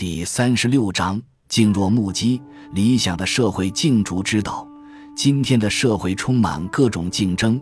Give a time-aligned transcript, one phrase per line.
[0.00, 2.40] 第三十六章：静若木鸡，
[2.72, 4.66] 理想的社会竞逐之道。
[5.14, 7.60] 今天的社会充满各种竞争，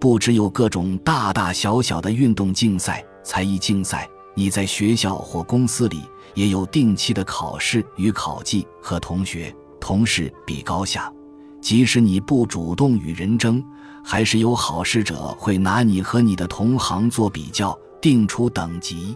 [0.00, 4.08] 不只有各种大大小小的运动竞赛、才艺竞赛。
[4.34, 6.00] 你在学校或公司里
[6.32, 11.12] 也有定期的考试与考绩，和同学、同事比高下。
[11.60, 13.62] 即使你不主动与人争，
[14.02, 19.14] 还是有好事者会拿你和你的同行做比较，定出等级。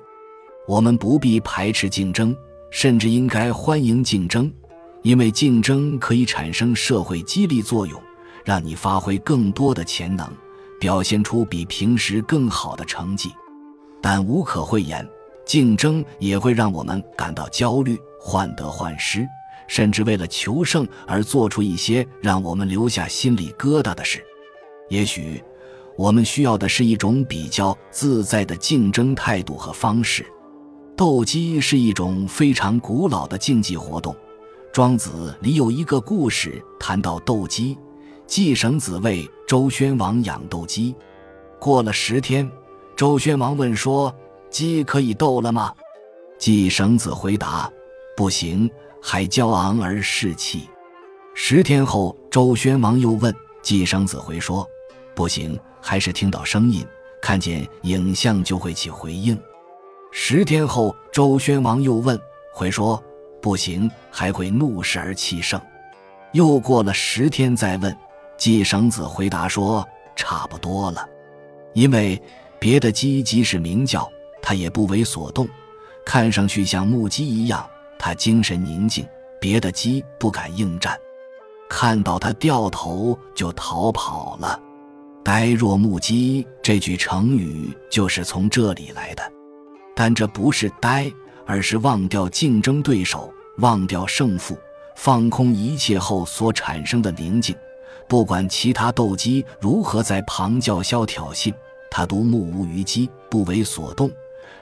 [0.66, 2.36] 我们不必排斥竞争，
[2.70, 4.52] 甚至应该欢迎竞争。
[5.02, 8.02] 因为竞争可以产生社会激励作用，
[8.44, 10.28] 让你发挥更多的潜能，
[10.80, 13.30] 表现出比平时更好的成绩。
[14.02, 15.08] 但无可讳言，
[15.46, 19.26] 竞争也会让我们感到焦虑、患得患失，
[19.68, 24.22] 甚至为了求胜而做出一些让我们留下心里疙瘩的事。
[24.88, 25.42] 也许，
[25.96, 30.26] 我们需要的是一种比较自在的竞争态度和方式。
[30.98, 34.16] 斗鸡是一种非常古老的竞技活动。
[34.72, 37.78] 庄子里有一个故事，谈到斗鸡。
[38.26, 40.96] 季绳子为周宣王养斗鸡，
[41.60, 42.50] 过了十天，
[42.96, 44.12] 周宣王问说
[44.50, 45.72] ：“鸡可以斗了吗？”
[46.36, 47.70] 季绳子回答
[48.16, 48.68] ：“不行，
[49.00, 50.68] 还骄昂而士气。”
[51.32, 54.68] 十天后，周宣王又问季绳子回说
[55.14, 56.84] ：“不行，还是听到声音、
[57.22, 59.40] 看见影像就会起回应。”
[60.10, 62.18] 十天后，周宣王又问
[62.52, 63.02] 回说。
[63.40, 65.60] 不行，还会怒视而气盛。
[66.32, 67.96] 又过了十天再问，
[68.36, 69.86] 季绳子回答说
[70.16, 71.08] ：“差不多了。”
[71.72, 72.20] 因为
[72.58, 74.10] 别的鸡即使鸣叫，
[74.42, 75.48] 它也不为所动，
[76.04, 77.64] 看上去像木鸡一样，
[77.96, 79.06] 它精神宁静，
[79.40, 80.98] 别的鸡不敢应战，
[81.70, 84.60] 看到它掉头就逃跑了。
[85.24, 89.22] 呆若木鸡这句成语就是从这里来的，
[89.98, 91.12] 但这不是呆。
[91.50, 94.54] 而是忘掉竞争对手，忘掉胜负，
[94.94, 97.56] 放空一切后所产生的宁静。
[98.06, 101.50] 不管其他斗鸡如何在旁叫嚣挑衅，
[101.90, 104.10] 他独目无余鸡，不为所动。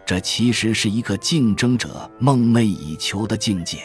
[0.05, 3.78] 这其实是一个竞争者梦寐以求的境界。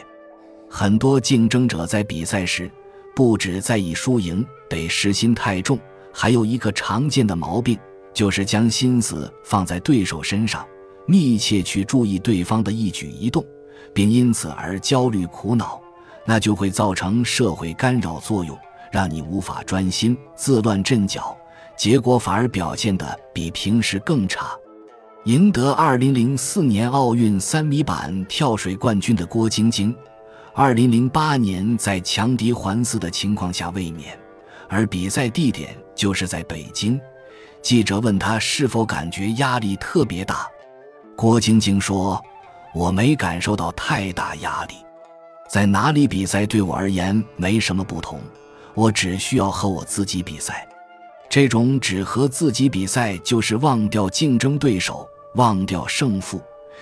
[0.69, 2.69] 很多竞争者在比赛时，
[3.15, 5.79] 不止在意输赢，得失心太重，
[6.13, 7.79] 还有一个常见的毛病，
[8.13, 10.63] 就是将心思放在对手身上。
[11.05, 13.45] 密切去注意对方的一举一动，
[13.93, 15.81] 并因此而焦虑苦恼，
[16.25, 18.57] 那就会造成社会干扰作用，
[18.91, 21.35] 让你无法专心，自乱阵脚，
[21.77, 24.51] 结果反而表现得比平时更差。
[25.25, 29.95] 赢得2004年奥运三米板跳水冠军的郭晶晶
[30.55, 34.17] ，2008年在强敌环伺的情况下卫冕，
[34.67, 36.99] 而比赛地点就是在北京。
[37.61, 40.47] 记者问他是否感觉压力特别大。
[41.21, 42.19] 郭晶晶说
[42.73, 44.73] ：“我没感受到太大压力，
[45.47, 48.19] 在哪里比赛对我而言没什么不同，
[48.73, 50.67] 我只需要和我自己比赛。
[51.29, 56.41] 这种只和自己比赛，就是忘掉竞争对手，忘掉胜负，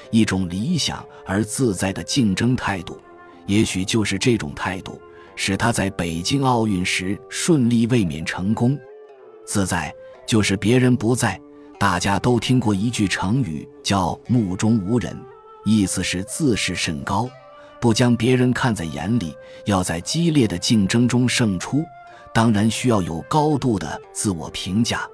[0.10, 2.98] 一种理想而自在的竞争态度。
[3.46, 5.02] 也许就是这种态度，
[5.36, 8.80] 使他在北京奥运时顺利卫冕成功。
[9.46, 9.94] 自在
[10.26, 11.38] 就是别人不在。”
[11.80, 15.18] 大家都听过一句成语，叫“目中无人”，
[15.64, 17.30] 意思是自视甚高，
[17.80, 21.82] 不将别人看在眼里，要在激烈的竞争中胜出。
[22.34, 25.08] 当然需要有高度的自我评价。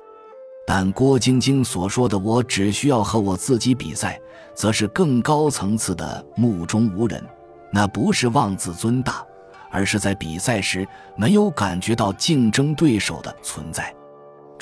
[0.66, 4.20] 但郭晶晶所说的“我只需要和我自己比赛”，
[4.56, 7.24] 则是更高层次的“目中无人”。
[7.72, 9.24] 那不是妄自尊大，
[9.70, 13.94] 而是在比赛时没有感觉到竞争对手的存在。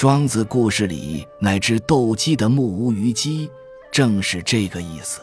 [0.04, 3.50] 庄子故事里那只斗鸡的目无于鸡，
[3.90, 5.22] 正是这个意思。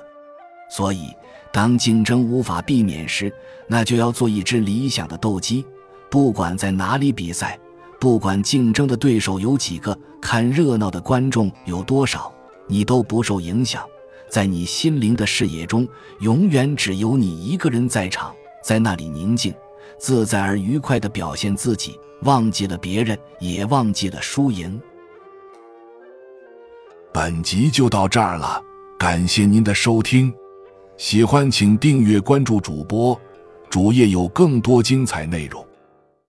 [0.71, 1.09] 所以，
[1.53, 3.31] 当竞争无法避免时，
[3.67, 5.63] 那就要做一只理想的斗鸡。
[6.09, 7.61] 不管在哪里比赛，
[8.01, 12.33] 不管竞争的对手有几个，看热闹的观众有多少，
[12.67, 13.85] 你都不受影响。
[14.31, 15.87] 在你心灵的视野中，
[16.21, 19.53] 永远只有你一个人在场，在那里宁静、
[19.98, 21.98] 自在而愉快地表现自己。
[22.22, 24.78] 忘记了别人，也忘记了输赢。
[27.13, 28.63] 本集就到这儿了，
[28.98, 30.33] 感谢您的收听，
[30.98, 33.19] 喜欢请订阅关注主播，
[33.71, 35.66] 主页有更多精彩内容。